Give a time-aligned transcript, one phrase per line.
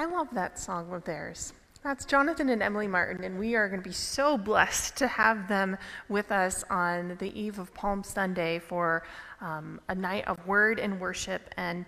[0.00, 1.52] I love that song of theirs.
[1.84, 5.46] That's Jonathan and Emily Martin, and we are going to be so blessed to have
[5.46, 5.76] them
[6.08, 9.02] with us on the eve of Palm Sunday for
[9.42, 11.52] um, a night of word and worship.
[11.58, 11.84] And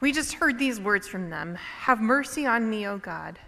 [0.00, 3.38] we just heard these words from them Have mercy on me, O God,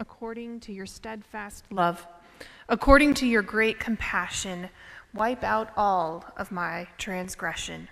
[0.00, 2.06] according to your steadfast love,
[2.70, 4.70] according to your great compassion,
[5.12, 7.86] wipe out all of my transgression.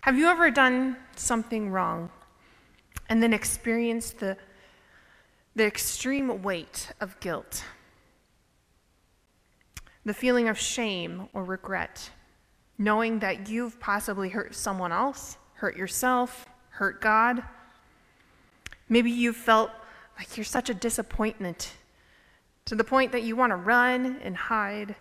[0.00, 2.10] Have you ever done something wrong
[3.12, 4.38] and then experienced the
[5.54, 7.62] the extreme weight of guilt,
[10.06, 12.08] the feeling of shame or regret,
[12.78, 17.42] knowing that you've possibly hurt someone else, hurt yourself, hurt God.
[18.88, 19.70] Maybe you felt
[20.18, 21.74] like you're such a disappointment
[22.64, 24.94] to the point that you want to run and hide,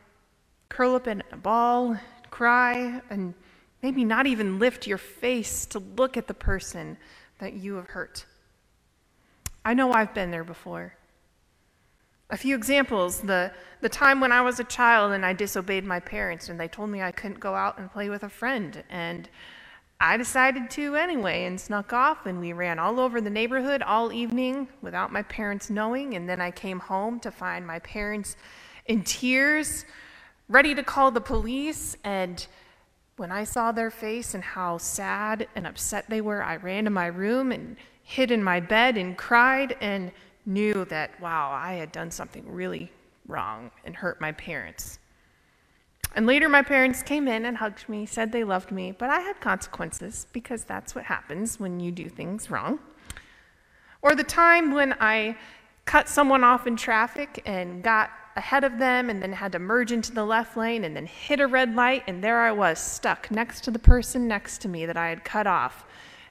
[0.68, 1.96] curl up in a ball,
[2.30, 3.34] cry, and
[3.82, 6.98] maybe not even lift your face to look at the person
[7.42, 8.26] that you have hurt.
[9.66, 10.94] I know I've been there before.
[12.30, 16.00] A few examples the, the time when I was a child and I disobeyed my
[16.00, 18.84] parents and they told me I couldn't go out and play with a friend.
[18.90, 19.28] And
[20.00, 24.14] I decided to anyway and snuck off and we ran all over the neighborhood all
[24.14, 26.14] evening without my parents knowing.
[26.14, 28.38] And then I came home to find my parents
[28.86, 29.86] in tears,
[30.48, 31.98] ready to call the police.
[32.04, 32.46] And
[33.22, 36.90] when I saw their face and how sad and upset they were, I ran to
[36.90, 40.12] my room and hid in my bed and cried and
[40.48, 42.92] knew that, wow, I had done something really
[43.28, 44.98] wrong and hurt my parents.
[46.16, 49.20] And later, my parents came in and hugged me, said they loved me, but I
[49.20, 52.80] had consequences because that's what happens when you do things wrong.
[54.02, 55.38] Or the time when I
[55.86, 59.92] cut someone off in traffic and got ahead of them and then had to merge
[59.92, 63.30] into the left lane and then hit a red light, and there I was stuck
[63.32, 65.86] next to the person next to me that I had cut off.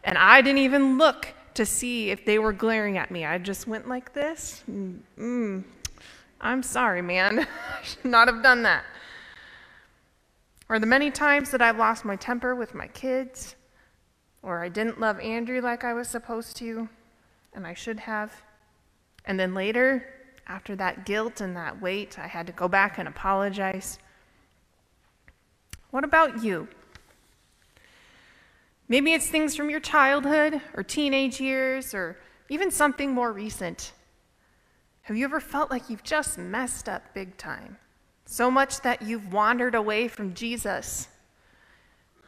[0.04, 3.24] And I didn't even look to see if they were glaring at me.
[3.24, 4.62] I just went like this.
[4.70, 5.64] Mm,
[6.40, 7.40] I'm sorry, man.
[7.80, 8.84] I should not have done that.
[10.68, 13.56] Or the many times that I've lost my temper with my kids,
[14.42, 16.88] or I didn't love Andrew like I was supposed to,
[17.52, 18.32] and I should have.
[19.24, 20.06] And then later,
[20.50, 24.00] after that guilt and that weight, I had to go back and apologize.
[25.90, 26.66] What about you?
[28.88, 32.18] Maybe it's things from your childhood or teenage years or
[32.48, 33.92] even something more recent.
[35.02, 37.76] Have you ever felt like you've just messed up big time?
[38.24, 41.06] So much that you've wandered away from Jesus.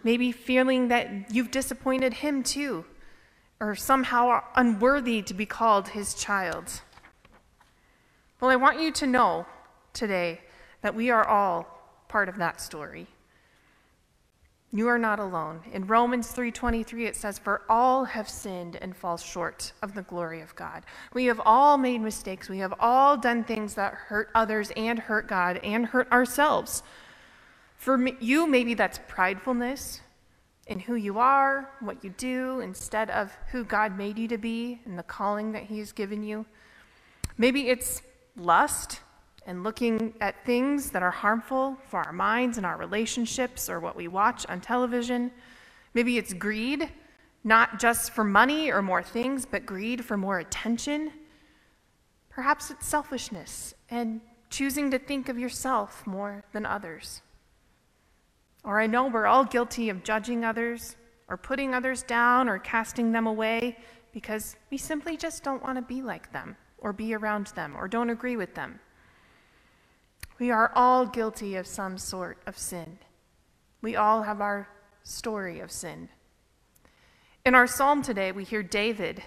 [0.05, 2.85] Maybe feeling that you've disappointed him too,
[3.59, 6.83] or somehow are unworthy to be called his child.
[8.43, 9.47] Well, I want you to know
[9.93, 10.41] today
[10.81, 11.65] that we are all
[12.09, 13.07] part of that story.
[14.73, 15.63] You are not alone.
[15.73, 20.41] In Romans 3:23 it says for all have sinned and fall short of the glory
[20.41, 20.85] of God.
[21.13, 22.49] We have all made mistakes.
[22.49, 26.83] We have all done things that hurt others and hurt God and hurt ourselves.
[27.77, 30.01] For you maybe that's pridefulness
[30.67, 34.81] in who you are, what you do instead of who God made you to be
[34.85, 36.45] and the calling that he's given you.
[37.39, 38.03] Maybe it's
[38.37, 39.01] lust
[39.47, 43.97] and looking at things that are harmful for our minds and our relationships or what
[43.97, 45.31] we watch on television.
[45.95, 46.91] Maybe it's greed,
[47.45, 51.13] not just for money or more things, but greed for more attention.
[52.31, 57.23] Perhaps it's selfishness and choosing to think of yourself more than others.
[58.65, 60.97] Or I know we're all guilty of judging others
[61.29, 63.77] or putting others down or casting them away
[64.13, 67.89] because we simply just don't want to be like them or be around them or
[67.89, 68.79] don't agree with them.
[70.39, 72.99] We are all guilty of some sort of sin.
[73.81, 74.69] We all have our
[75.05, 76.09] story of sin.
[77.47, 79.23] In our psalm today, we hear David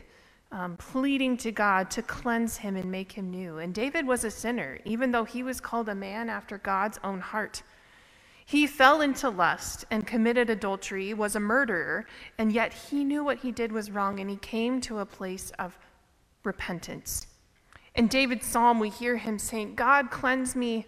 [0.52, 3.58] um, pleading to God to cleanse him and make him new.
[3.58, 7.20] And David was a sinner, even though he was called a man after God's own
[7.20, 7.64] heart.
[8.46, 12.06] He fell into lust and committed adultery, was a murderer,
[12.38, 15.52] and yet he knew what he did was wrong and he came to a place
[15.58, 15.78] of
[16.44, 17.28] repentance.
[17.96, 20.86] In David's psalm, we hear him saying, God, cleanse me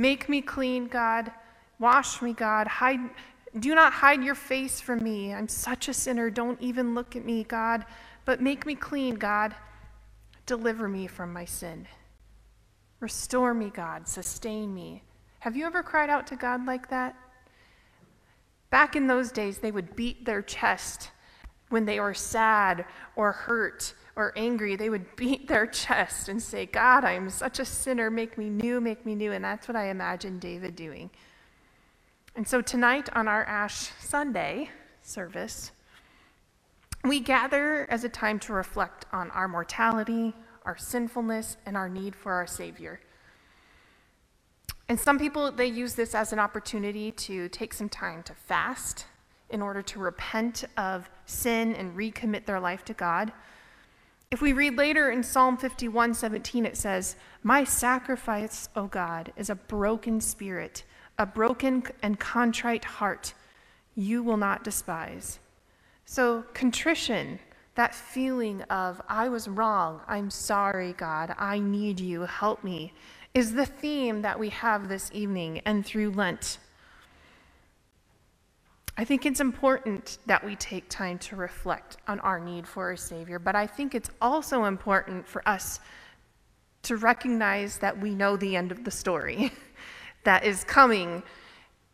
[0.00, 1.30] Make me clean, God.
[1.78, 2.66] Wash me, God.
[2.66, 3.10] Hide,
[3.58, 5.34] do not hide your face from me.
[5.34, 6.30] I'm such a sinner.
[6.30, 7.84] Don't even look at me, God.
[8.24, 9.54] But make me clean, God.
[10.46, 11.86] Deliver me from my sin.
[13.00, 14.08] Restore me, God.
[14.08, 15.02] Sustain me.
[15.40, 17.14] Have you ever cried out to God like that?
[18.70, 21.10] Back in those days, they would beat their chest
[21.68, 22.86] when they were sad
[23.16, 27.58] or hurt or angry, they would beat their chest and say, God, I am such
[27.58, 28.10] a sinner.
[28.10, 29.32] Make me new, make me new.
[29.32, 31.10] And that's what I imagine David doing.
[32.36, 34.70] And so tonight on our Ash Sunday
[35.02, 35.72] service,
[37.04, 40.34] We gather as a time to reflect on our mortality,
[40.66, 43.00] our sinfulness, and our need for our Savior.
[44.88, 49.06] And some people, they use this as an opportunity to take some time to fast
[49.48, 53.32] in order to repent of sin and recommit their life to God.
[54.32, 59.50] If we read later in Psalm 51 17, it says, My sacrifice, O God, is
[59.50, 60.84] a broken spirit,
[61.18, 63.34] a broken and contrite heart
[63.96, 65.40] you will not despise.
[66.04, 67.40] So, contrition,
[67.74, 72.92] that feeling of, I was wrong, I'm sorry, God, I need you, help me,
[73.34, 76.58] is the theme that we have this evening and through Lent.
[79.00, 82.98] I think it's important that we take time to reflect on our need for a
[82.98, 85.80] Savior, but I think it's also important for us
[86.82, 89.52] to recognize that we know the end of the story
[90.24, 91.22] that is coming,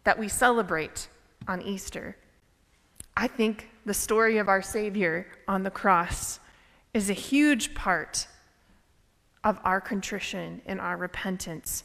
[0.03, 1.07] that we celebrate
[1.47, 2.17] on Easter.
[3.17, 6.41] I think the story of our Savior on the cross
[6.93, 8.27] is a huge part
[9.45, 11.85] of our contrition and our repentance.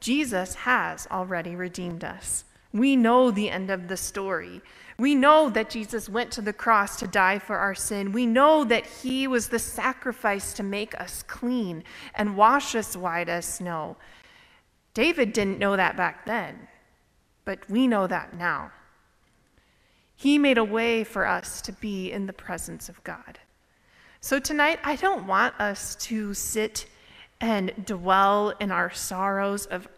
[0.00, 2.44] Jesus has already redeemed us.
[2.72, 4.62] We know the end of the story.
[4.98, 8.12] We know that Jesus went to the cross to die for our sin.
[8.12, 11.84] We know that he was the sacrifice to make us clean
[12.14, 13.96] and wash us white as snow.
[14.92, 16.68] David didn't know that back then,
[17.44, 18.72] but we know that now.
[20.16, 23.38] He made a way for us to be in the presence of God.
[24.20, 26.86] So tonight, I don't want us to sit
[27.40, 29.88] and dwell in our sorrows of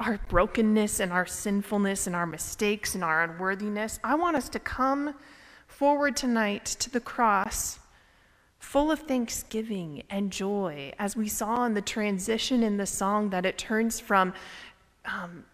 [0.00, 4.00] our brokenness and our sinfulness and our mistakes and our unworthiness.
[4.02, 5.14] I want us to come
[5.66, 7.78] forward tonight to the cross
[8.58, 13.46] full of thanksgiving and joy, as we saw in the transition in the song that
[13.46, 14.32] it turns from
[15.04, 15.44] um,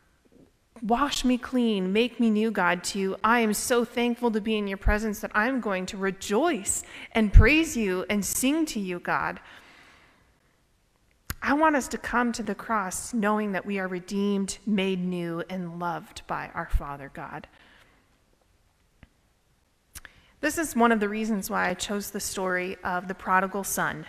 [0.82, 4.68] wash me clean, make me new, God, to I am so thankful to be in
[4.68, 6.82] your presence that I'm going to rejoice
[7.12, 9.40] and praise you and sing to you, God.
[11.46, 15.44] I want us to come to the cross knowing that we are redeemed, made new,
[15.48, 17.46] and loved by our Father God.
[20.40, 24.06] This is one of the reasons why I chose the story of the prodigal son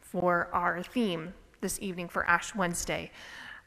[0.00, 3.12] for our theme this evening for Ash Wednesday,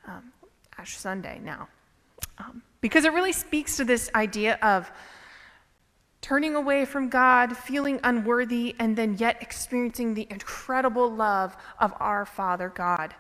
[0.06, 0.34] um,
[0.78, 1.70] Ash Sunday now.
[2.40, 4.92] Um, because it really speaks to this idea of
[6.24, 12.26] turning away from God, feeling unworthy, and then yet experiencing the incredible love of our
[12.26, 13.14] Father God.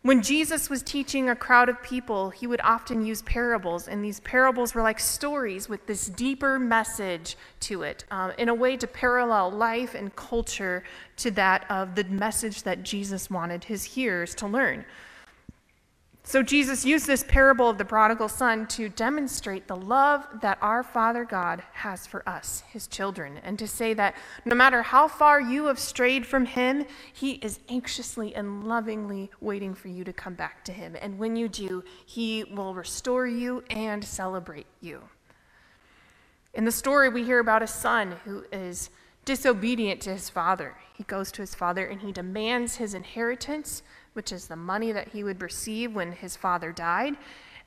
[0.00, 4.20] When Jesus was teaching a crowd of people, he would often use parables, and these
[4.20, 8.86] parables were like stories with this deeper message to it, um, in a way to
[8.86, 10.84] parallel life and culture
[11.18, 14.86] to that of the message that Jesus wanted his hearers to learn.
[16.28, 20.82] So Jesus used this parable of the prodigal son to demonstrate the love that our
[20.82, 24.14] Father God has for us, his children, and to say that
[24.44, 26.84] no matter how far you have strayed from him,
[27.14, 30.98] he is anxiously and lovingly waiting for you to come back to him.
[31.00, 35.04] And when you do, he will restore you and celebrate you.
[36.52, 38.90] In the story, we hear about a son who is
[39.24, 40.74] disobedient to his father.
[40.94, 43.82] He goes to his father and he demands his inheritance
[44.18, 47.16] which is the money that he would receive when his father died,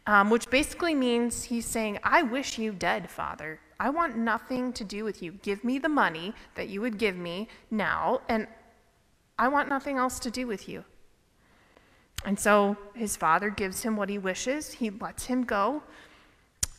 [0.06, 3.58] um, which basically means he's saying, I wish you dead, Father.
[3.80, 5.32] I want nothing to do with you.
[5.44, 8.48] Give me the money that you would give me now, and
[9.40, 10.84] I want nothing else to do with you.
[12.26, 14.74] And so his father gives him what he wishes.
[14.74, 15.82] He lets him go,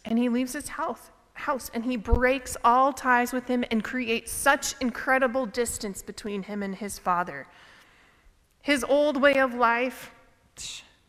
[0.04, 1.10] and he leaves his house.
[1.32, 6.62] House and he breaks all ties with him and creates such incredible distance between him
[6.62, 7.46] and his father
[8.62, 10.12] his old way of life,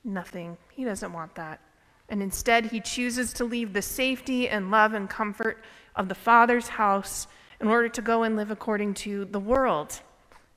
[0.04, 0.58] nothing.
[0.72, 1.62] He doesn't want that.
[2.10, 5.64] And instead, he chooses to leave the safety and love and comfort
[5.96, 7.28] of the Father's house
[7.62, 10.02] in order to go and live according to the world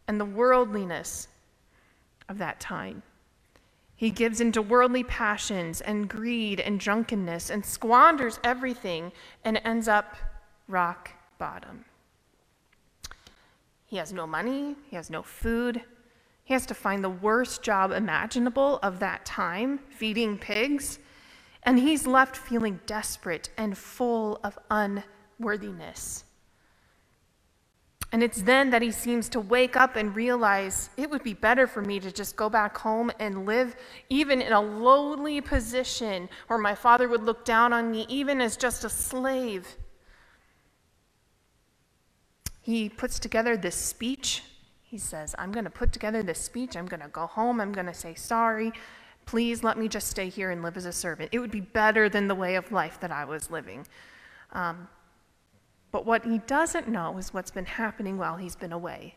[0.08, 1.28] and the worldliness
[2.28, 3.02] of that time.
[3.94, 9.12] He gives into worldly passions and greed and drunkenness and squanders everything
[9.44, 10.16] and ends up
[10.68, 11.84] rock bottom.
[13.86, 15.82] He has no money, he has no food,
[16.46, 21.00] he has to find the worst job imaginable of that time, feeding pigs,
[21.64, 26.22] and he's left feeling desperate and full of unworthiness.
[28.12, 31.66] And it's then that he seems to wake up and realize it would be better
[31.66, 33.74] for me to just go back home and live
[34.08, 38.56] even in a lowly position where my father would look down on me, even as
[38.56, 39.66] just a slave.
[42.60, 44.44] He puts together this speech
[44.86, 46.76] he says, I'm going to put together this speech.
[46.76, 47.60] I'm going to go home.
[47.60, 48.72] I'm going to say sorry.
[49.26, 51.30] Please let me just stay here and live as a servant.
[51.32, 53.86] It would be better than the way of life that I was living.
[54.52, 54.88] Um,
[55.92, 59.16] But what he doesn't know is what's been happening while he's been away.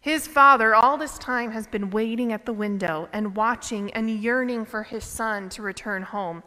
[0.00, 4.64] His father, all this time, has been waiting at the window and watching and yearning
[4.66, 6.42] for his son to return home.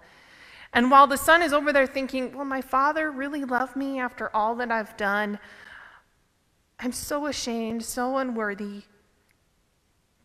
[0.74, 4.36] And while the son is over there thinking, Will my father really love me after
[4.36, 5.39] all that I've done?
[6.82, 8.82] I'm so ashamed, so unworthy.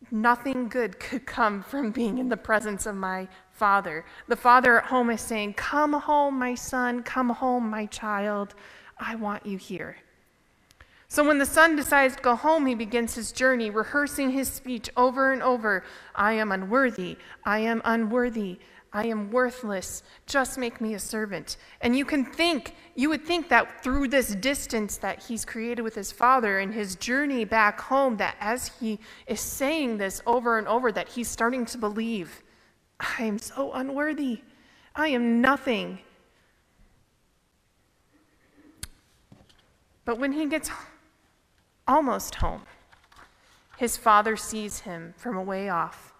[0.09, 4.05] Nothing good could come from being in the presence of my father.
[4.27, 8.55] The father at home is saying, Come home, my son, come home, my child.
[8.99, 9.97] I want you here.
[11.09, 14.89] So when the son decides to go home, he begins his journey, rehearsing his speech
[14.97, 15.83] over and over
[16.15, 18.59] I am unworthy, I am unworthy,
[18.93, 20.01] I am worthless.
[20.25, 21.57] Just make me a servant.
[21.81, 25.95] And you can think, you would think that through this distance that he's created with
[25.95, 30.67] his father and his journey back home, that as he is saying this over and
[30.67, 32.43] over, that he's starting to believe,
[32.99, 34.41] I am so unworthy.
[34.95, 35.99] I am nothing.
[40.05, 40.71] But when he gets
[41.87, 42.63] almost home,
[43.77, 46.13] his father sees him from a way off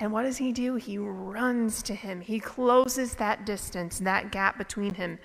[0.00, 0.76] and what does he do?
[0.76, 2.20] He runs to him.
[2.20, 5.18] He closes that distance, that gap between him.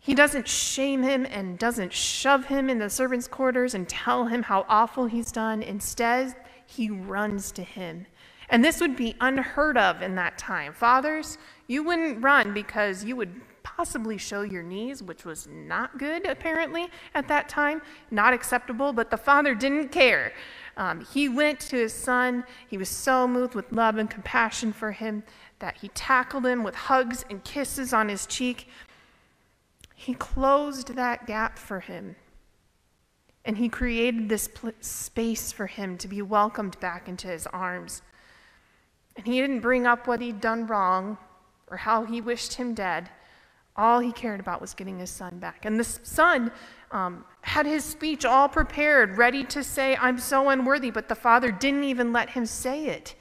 [0.00, 4.42] He doesn't shame him and doesn't shove him in the servants' quarters and tell him
[4.42, 5.62] how awful he's done.
[5.62, 6.34] Instead,
[6.66, 8.06] he runs to him.
[8.50, 10.74] And this would be unheard of in that time.
[10.74, 13.40] Fathers, you wouldn't run because you would
[13.76, 19.10] possibly show your knees, which was not good, apparently, at that time, not acceptable, but
[19.10, 20.32] the father didn't care.
[20.76, 22.44] Um, he went to his son.
[22.68, 25.24] He was so moved with love and compassion for him
[25.58, 28.68] that he tackled him with hugs and kisses on his cheek.
[29.94, 32.16] He closed that gap for him.
[33.44, 38.02] And he created this pl- space for him to be welcomed back into his arms.
[39.16, 41.18] And he didn't bring up what he'd done wrong
[41.68, 43.10] or how he wished him dead.
[43.76, 45.64] All he cared about was getting his son back.
[45.64, 46.52] And the son
[46.92, 51.50] um, had his speech all prepared, ready to say, I'm so unworthy, but the father
[51.50, 53.16] didn't even let him say it.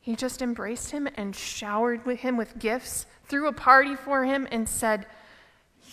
[0.00, 4.46] He just embraced him and showered with him with gifts, threw a party for him,
[4.50, 5.06] and said,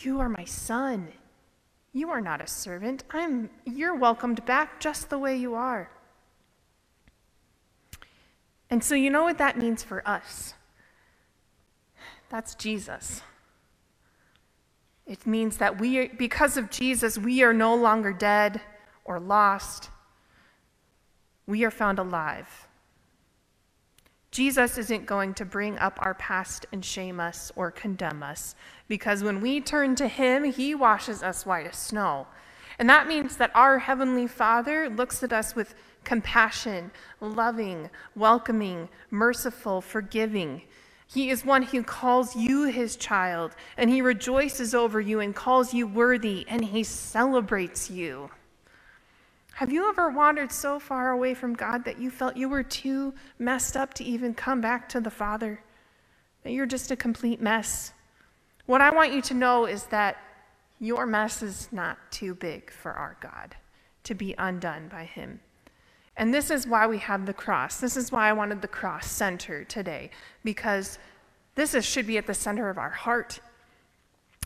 [0.01, 1.09] You are my son.
[1.91, 3.03] You are not a servant.
[3.09, 5.89] I'm, you're welcomed back just the way you are.
[8.69, 10.53] And so, you know what that means for us?
[12.29, 13.21] That's Jesus.
[15.05, 18.61] It means that we, because of Jesus, we are no longer dead
[19.05, 19.89] or lost.
[21.45, 22.67] We are found alive.
[24.31, 28.55] Jesus isn't going to bring up our past and shame us or condemn us
[28.89, 32.27] because when we turn to Him, He washes us white as snow.
[32.77, 36.91] And that means that our Heavenly Father looks at us with compassion,
[37.21, 40.61] loving, welcoming, merciful, forgiving.
[41.07, 45.73] He is one who calls you his child, and he rejoices over you and calls
[45.73, 48.29] you worthy, and he celebrates you.
[49.53, 53.13] Have you ever wandered so far away from God that you felt you were too
[53.39, 55.61] messed up to even come back to the Father?
[56.43, 57.93] That you're just a complete mess?
[58.67, 60.17] What I want you to know is that
[60.79, 63.55] your mess is not too big for our God
[64.03, 65.39] to be undone by Him.
[66.17, 67.79] And this is why we have the cross.
[67.79, 70.09] This is why I wanted the cross center today,
[70.43, 70.97] because
[71.55, 73.39] this is, should be at the center of our heart.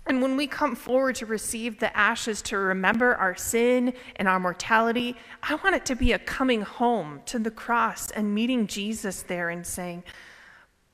[0.06, 4.40] And when we come forward to receive the ashes to remember our sin and our
[4.40, 9.22] mortality, I want it to be a coming home to the cross and meeting Jesus
[9.22, 10.04] there and saying,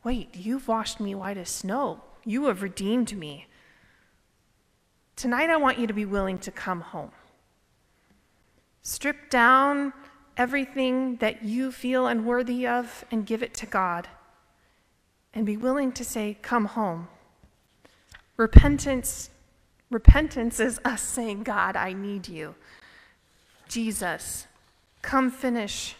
[0.03, 2.01] Wait, you've washed me white as snow.
[2.23, 3.47] You have redeemed me.
[5.15, 7.11] Tonight, I want you to be willing to come home.
[8.83, 9.91] Strip down
[10.37, 14.07] everything that you feel unworthy of and give it to God.
[15.33, 17.09] And be willing to say, Come home.
[18.37, 19.29] Repentance,
[19.89, 22.55] repentance is us saying, God, I need you.
[23.67, 24.47] Jesus,
[25.01, 25.95] come finish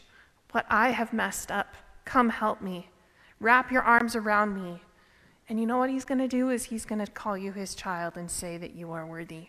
[0.52, 1.76] what I have messed up.
[2.06, 2.90] Come help me.
[3.40, 4.82] Wrap your arms around me.
[5.50, 7.76] And you know what he's going to do is he's going to call you his
[7.76, 9.48] child and say that you are worthy.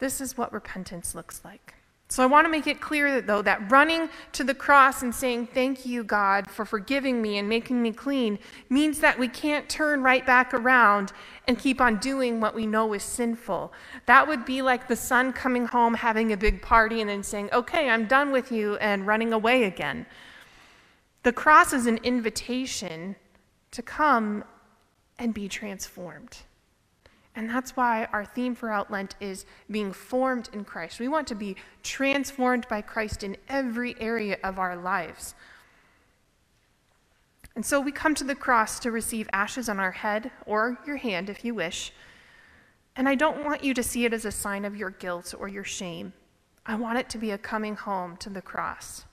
[0.00, 1.74] This is what repentance looks like.
[2.10, 5.46] So I want to make it clear, though, that running to the cross and saying,
[5.46, 10.02] Thank you, God, for forgiving me and making me clean, means that we can't turn
[10.02, 11.12] right back around
[11.46, 13.72] and keep on doing what we know is sinful.
[14.06, 17.50] That would be like the son coming home, having a big party, and then saying,
[17.52, 20.04] Okay, I'm done with you, and running away again.
[21.22, 23.14] The cross is an invitation
[23.70, 24.42] to come
[25.16, 26.38] and be transformed.
[27.36, 30.98] And that's why our theme for Outlent is being formed in Christ.
[30.98, 35.34] We want to be transformed by Christ in every area of our lives.
[37.54, 40.96] And so we come to the cross to receive ashes on our head or your
[40.96, 41.92] hand if you wish.
[42.96, 45.48] And I don't want you to see it as a sign of your guilt or
[45.48, 46.12] your shame.
[46.66, 49.04] I want it to be a coming home to the cross.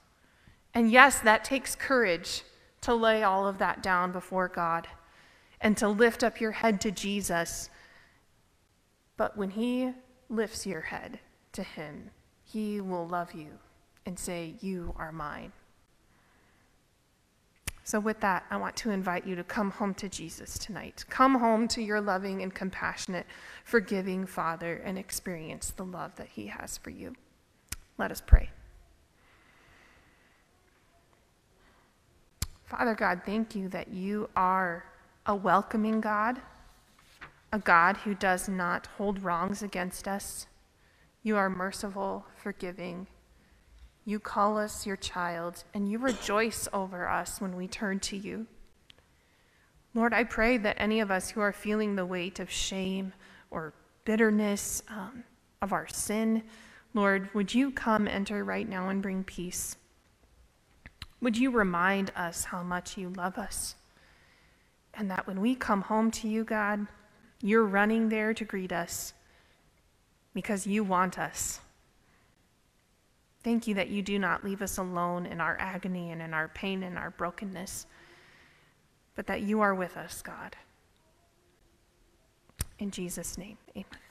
[0.73, 2.43] And yes, that takes courage
[2.81, 4.87] to lay all of that down before God
[5.61, 7.69] and to lift up your head to Jesus.
[9.17, 9.91] But when He
[10.29, 11.19] lifts your head
[11.53, 12.11] to Him,
[12.43, 13.49] He will love you
[14.05, 15.51] and say, You are mine.
[17.83, 21.05] So, with that, I want to invite you to come home to Jesus tonight.
[21.09, 23.25] Come home to your loving and compassionate,
[23.63, 27.15] forgiving Father and experience the love that He has for you.
[27.97, 28.49] Let us pray.
[32.65, 34.83] Father God, thank you that you are
[35.25, 36.41] a welcoming God,
[37.51, 40.47] a God who does not hold wrongs against us.
[41.23, 43.07] You are merciful, forgiving,
[44.07, 48.47] you call us your child, and you rejoice over us when we turn to you.
[49.93, 53.11] Lord, I pray that any of us who are feeling the weight of shame
[53.51, 53.73] or
[54.05, 55.25] bitterness um,
[55.61, 56.43] of our sin,
[56.93, 59.75] Lord, would you come enter right now and bring peace?
[61.19, 63.75] Would you remind us how much you love us?
[64.93, 66.87] And that when we come home to you, God,
[67.41, 69.13] you're running there to greet us
[70.33, 71.59] because you want us.
[73.43, 76.47] Thank you that you do not leave us alone in our agony and in our
[76.49, 77.85] pain and our brokenness,
[79.15, 80.55] but that you are with us, God.
[82.79, 84.06] In Jesus' name, amen.